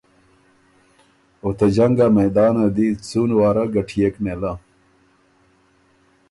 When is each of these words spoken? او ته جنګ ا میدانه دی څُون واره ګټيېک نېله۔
او 1.41 1.49
ته 1.57 1.65
جنګ 1.75 1.97
ا 2.05 2.07
میدانه 2.17 2.65
دی 2.75 2.87
څُون 3.07 3.29
واره 3.39 3.63
ګټيېک 3.75 4.15
نېله۔ 4.23 4.53